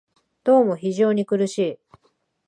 [0.43, 1.79] どうも非常に苦しい